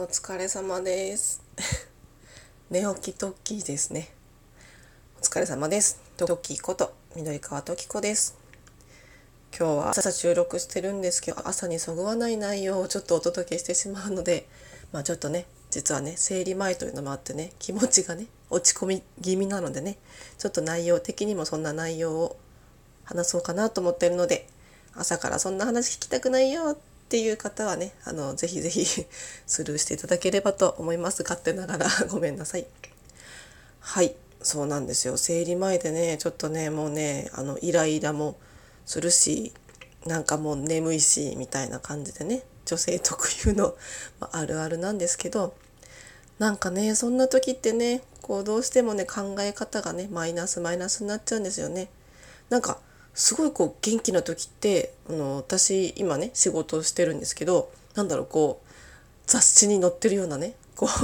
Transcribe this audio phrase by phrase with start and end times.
[0.00, 1.42] お疲れ様です。
[2.70, 4.08] 寝起きトッキーですね。
[5.18, 6.00] お疲れ様です。
[6.16, 8.34] トッキーこと緑川トキコです。
[9.54, 14.48] 今日は朝収録してるんですけど朝にそぐわない内容をちょっとお届けしてしまうので
[14.90, 19.98] まあちょっとね実はね生理前というのもあってね気持ちがね落ち込み気味なのでね
[20.38, 22.38] ちょっと内容的にもそんな内容を
[23.04, 24.48] 話そうかなと思ってるので
[24.94, 26.78] 朝からそんな話聞きたくないよ
[27.10, 28.86] っていう方はねあのぜひぜひ
[29.44, 31.24] スルーしていただければと思います。
[31.24, 32.68] 勝手ながら ごめんなさい。
[33.80, 34.14] はい。
[34.44, 35.16] そうなんですよ。
[35.16, 38.36] 生理前でねちょっとねもうねあのイライラも
[38.86, 39.52] するし
[40.06, 43.74] なんかもう眠いしみたいな感じでね女性特有の、
[44.20, 45.52] まあるあるなんですけど
[46.38, 51.88] なんかねそんな時ってねこうどうしてもね考え方がねマイナスマイナスになっちゃうんですよね。
[52.50, 52.78] なんか
[53.14, 58.70] すごいこう元気な時ってあの私今ね仕事をしてるんですけどなんだろうこう
[59.26, 61.00] 雑誌に載ってるようなねこう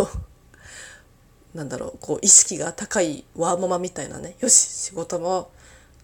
[1.56, 5.50] なんだろうこう意識が高いワーママみたいなねよし仕事も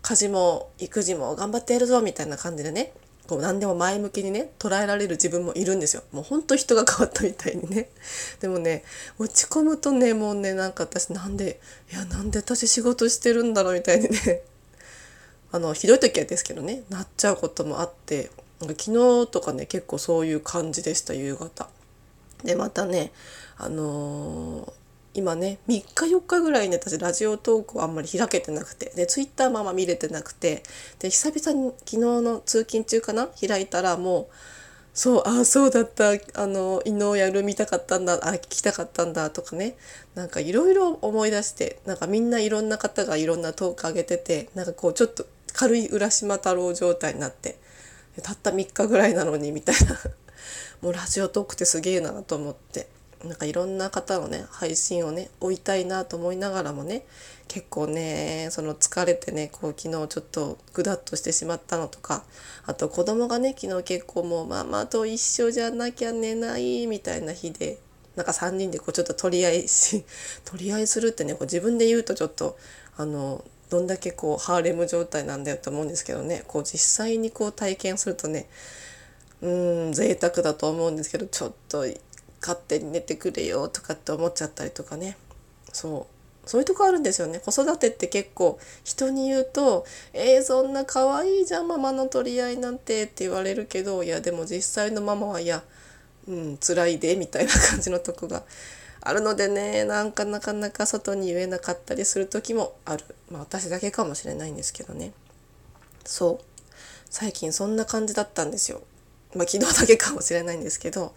[0.02, 2.92] 家事も育児も頑張ってやるぞみたいな感じでね
[3.28, 6.02] こう何でも前向きにね捉えられる自分もいるんですよ。
[6.12, 7.88] もうほんと人が変わったみたいにね。
[8.40, 8.84] でもね
[9.18, 11.60] 落ち込むとねもうねなんか私なんで
[11.92, 14.42] いやなんで私仕事してるんだろうみたいにね。
[15.52, 21.68] あのひどい時はですけどねなっちゃうこともあってなんか昨日とかね結構そういう感じでした夕方。
[22.44, 23.12] でまたね
[23.56, 24.72] あのー、
[25.14, 30.64] 今ね3日4日ぐらいね私ラジオトークをあんまり開けてなくてでツイッターもあんま見れてなくて
[30.98, 34.26] で久々に昨日の通勤中かな開いたらもう
[34.94, 39.76] そうああそうだったあの伊能やる見たかったんだあ聞きたかったんだとかね
[40.14, 45.24] なんかいろいろ思い出してなんかみんないろんな方がいろんなトーク上げててなんかこうちょっと
[45.62, 47.56] 軽い浦島太郎状態になって
[48.20, 49.96] たった3日ぐらいなのにみたいな。
[50.82, 52.88] もうラジオトークってすげえなと思って。
[53.22, 57.06] なんかいろんな方のね配信をね追いたいなと思いながらもね
[57.46, 62.24] 結構ねその疲れてねこう昨日ちょっとぐだっとしてしまったのとか
[62.66, 67.78] あと子供がね昨日結構もうママと一緒じゃなきゃ寝ないみたいな日で
[68.16, 70.04] なんか3人でこうちょっと取り合いし
[70.44, 72.58] 取り合いするってねこう自分で言うとちょっと
[72.96, 76.44] あのどんだけこうハーレム状態なんだよと思うんですけどね。
[76.46, 78.46] こう実際にこう体験するとね
[79.40, 81.86] うん贅沢だと思うんですけどちょっと
[82.42, 85.16] 勝手に寝てくれよとかって思っちゃったりとかね。
[85.72, 86.06] そ
[86.44, 86.48] う。
[86.48, 87.38] そういうとこあるんですよね。
[87.38, 95.62] 子育てって結構人に言うと「えー、そんな可愛いじゃんママの取り合いなんて」って言われるけどいやでも実際のママはいや
[96.28, 98.42] うん辛いでみたいな感じのとこが
[99.04, 103.04] あるのでねなんかなかなか外に言えなかったりする時もある。
[103.30, 105.12] まあ私だけかもしれないんですけどね。
[106.04, 106.44] そう。
[107.10, 108.80] 最近そんな感じだったんですよ。
[109.34, 111.12] まあ昨日だけかもしれないんですけど。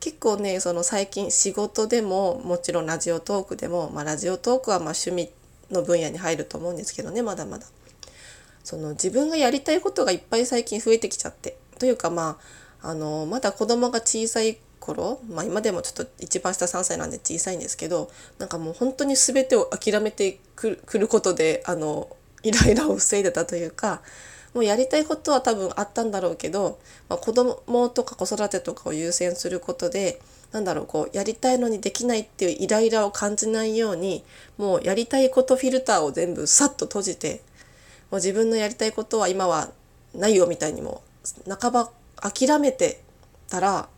[0.00, 5.30] 結構ねその最近仕事でももちろんラジオトークでも、まあ、ラジオトークはま趣味
[5.70, 7.66] の分野に入ると思うんですけどねまだまだ。
[8.64, 11.56] その自分がやりたいことがいっぱい最近増えてきちゃって。
[11.78, 12.38] というかま
[12.82, 14.58] ああのまだ子供が小さい
[14.94, 22.08] 頃、まあ、今でもちょっと一番下3歳なんで小さいんですけどなんかもう本当に全てを諦めてくることであの
[22.42, 24.02] イライラを防いでたというか
[24.54, 30.20] もうやりたいことは多分あったんだろうけど、まあ、子供とか子育てとかを優先することで
[30.50, 34.24] なんだろうこうやりたいのにできないっていうイライラを感じないように
[34.58, 37.42] もうやりたいことフィルターを全部さっと閉じて
[38.10, 39.70] もう自分のやりたいことは今は
[40.14, 41.02] ないよみたいにも
[41.48, 41.90] 半ば
[42.20, 43.00] 諦めて
[43.48, 43.88] たら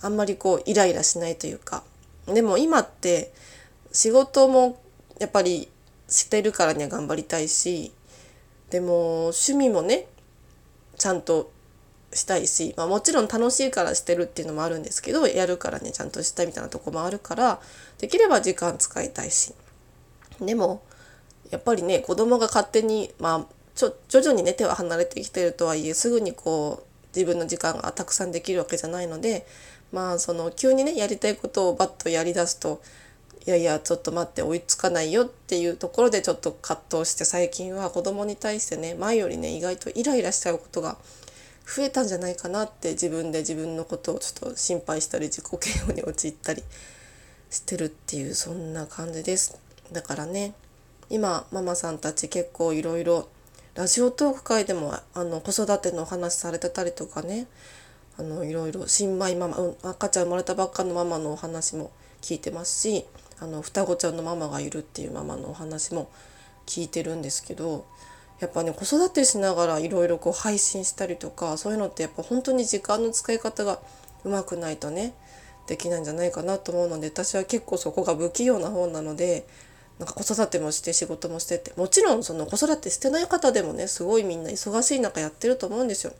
[0.00, 1.82] あんまりこうイライラしないというか。
[2.26, 3.32] でも今って
[3.92, 4.80] 仕事も
[5.18, 5.68] やっぱり
[6.08, 7.92] してるからには頑張りたいし
[8.70, 10.06] でも趣味もね
[10.96, 11.50] ちゃんと
[12.12, 17.60] したいし、まあ、もちろん楽しいからしてるっていうのもあるんですけどやるからねちゃんとしたいみたいなとこもあるから
[17.98, 19.54] できれば時間使いたいし。
[20.40, 20.82] でも
[21.50, 26.87] やっぱりね子供が勝手にまあちょ徐々にね手は離れてきてるとはいえすぐにこう
[27.18, 29.44] 自分の時間がたくさんできるわけじゃないので
[29.92, 32.80] まあその急にねやりたいことをバッとやりだすと
[33.44, 40.96] いやいやちょっと待って追いつかないよっていうところでちょっと葛藤して最近は子供に対してね前よりね意外とイライラしちゃうことが
[41.66, 46.62] 増えたんじゃないかなって自分で自分のことをちょっと心配したり自己嫌悪に陥ったり
[47.50, 49.58] してるっていうそんな感じです。
[49.92, 50.54] だからね
[51.10, 53.28] 今ママさんたち結構いろいろ
[53.78, 57.46] ラジオトーク会でもあの子育てのお話されてたりとかね。
[58.18, 63.04] あのいろいろ新米ママ、うん、赤ちゃん生まれたばっかのママのお話も聞いてますし
[63.38, 66.10] あの双子ちゃんのママがいるっていうママのお話も
[66.66, 67.86] 聞いてるんですけど
[68.40, 73.78] やっぱね子育てしながらいろいろこう配信したりとかそういうのってやっぱ本当に時間の使い方が
[74.24, 75.14] うまくないとね
[75.68, 79.46] できないんじゃないかなと思うので私は結構そこが不器用な方なので
[79.98, 86.12] なんか子育てもして仕事もしてってもちろんその子育てしてない方でもねすごいみんな忙しい中やってると思うんですよ。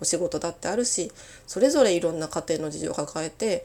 [0.00, 1.12] お仕事だってあるし
[1.46, 3.64] それぞれいろんな家庭の事情を抱えて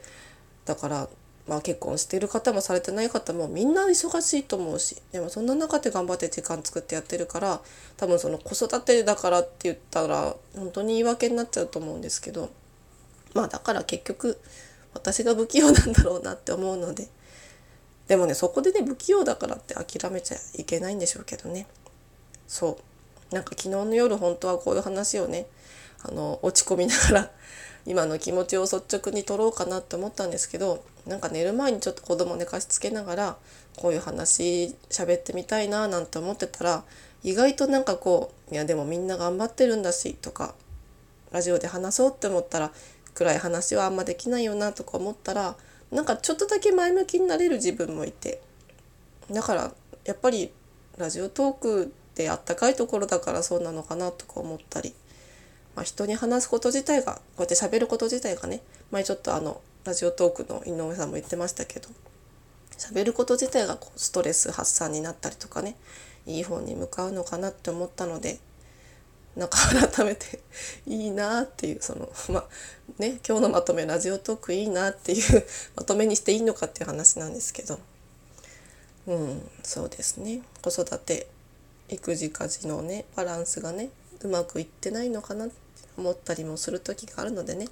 [0.64, 1.08] だから
[1.48, 7.60] まあ結婚してる方もされてない方もみんな忙しいと思うしでもそんな中で頑張って時間作ってやってるから
[7.96, 12.50] 多分その子育てだからって言ったら本当に言い訳になっちゃうと思うんですけど
[13.34, 14.38] まあだから結局
[14.94, 17.08] 私が不器用なんだろうなって思うので
[18.08, 21.66] でもねそこでね不器用だからって諦めちゃいけないんでしょうけどね。
[22.46, 23.34] そう。
[23.34, 25.46] なんか昨日の夜本当はこういう話をね
[26.02, 27.30] あの落ち込みながら
[27.86, 33.36] 今の気持ちを率直に取ろうかなって思ったんですけどなんか寝る前にちょっと子供寝かしつけながら
[33.76, 36.84] こういう話喋ってみたいななんて思ってたら
[37.22, 40.54] 意外となんかこういやでもみんな頑張ってるんだしとか
[41.30, 42.72] ラジオで話そうって思ったら
[43.14, 45.56] 暗い話はあんまできないよなとか思ったら
[45.90, 48.40] なんかちょっとだけ前向きになれる自分もいて。
[49.30, 49.72] だから
[50.04, 50.50] やっぱり
[50.96, 54.94] ラジオトークってあったかいところだからそうなのかなとか思ったり、
[55.76, 58.62] まあ、人に話すこと自体がこうやって喋ること自体がね。
[58.90, 61.88] 前ちょっとあのラジオトークの井上さんも言ってましたけど。
[62.78, 65.76] 喋ること自体がこうストレス発散になったりとかね。
[66.26, 68.38] いい方に向かうのかなって思ったので。
[69.38, 69.58] なんか
[69.88, 70.40] 改めて
[70.84, 72.48] いいなっていうその まあ
[72.98, 75.46] ね今日のまとめラジオトークいいなっていう
[75.76, 77.78] まとめにしていいのかっていう話なんですけど。
[79.06, 80.42] うんそうですね。
[80.60, 81.28] 子育て
[81.88, 83.88] 育児家事のねバランスがね
[84.20, 85.54] うまくいってないのかなって
[85.96, 87.68] 思ったりもする時があるのでね。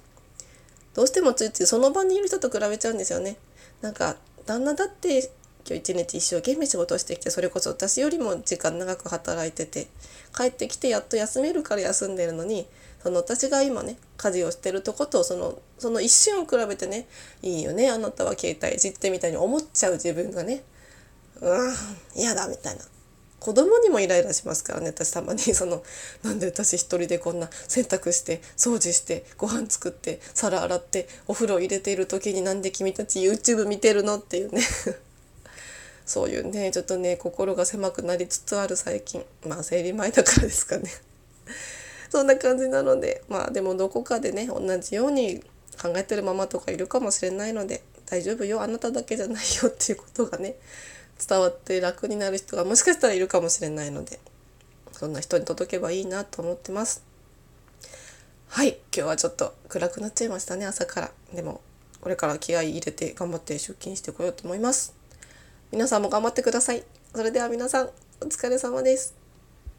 [0.95, 3.37] どうしてもついついその場にいる人と比べちゃうんですよね。
[3.81, 4.17] なんか
[4.47, 5.29] 旦那だって
[5.67, 9.87] 今日一日一生懸命仕事してきてそれこそ私よりも時間長く働いてて
[10.35, 12.67] 帰ってきてやっと休めるから休んでるのに
[13.03, 17.07] その私が今ね家事をしてるとことそのその一瞬を比べてね
[17.41, 20.63] いいよねあなたは携帯いじってみたいに思っちゃう自分がね
[21.41, 21.73] うん
[22.15, 22.81] 嫌だみたいな。
[23.39, 25.39] 子供にもイライラしますからね私たまに。
[25.53, 25.83] その
[26.23, 34.17] なんで私一人でこんな洗濯して掃除してご飯作って皿洗ってお風呂入れている時になんで君たち YouTube 見てるの？
[34.17, 34.61] っていうね。
[36.07, 39.23] そういうねちょっとね心が狭くなりつつある最近。
[39.45, 40.89] まあ生理前だからですかね。
[42.09, 45.41] そんな感じなのでまあでもどこかでね同じように
[45.79, 48.61] 考えてるママとかいるかもしれないので大丈夫よ。
[48.61, 50.55] あなただけじゃないよっていうことがね
[51.27, 54.19] 伝わって楽になる人がもしかしたらいるかもしれないので
[54.93, 57.03] そんな人に届けばいいなと思ってます。
[58.47, 58.69] はい。
[58.69, 61.11] 今日はちょっと暗くなっちゃいましたね朝から。
[61.33, 61.59] でも
[61.99, 64.96] これから気合い入れて頑張って出勤してこようと思います。
[65.71, 66.83] 皆さんも頑張ってください。
[67.13, 67.89] それでは皆さん、
[68.21, 69.16] お疲れ様です。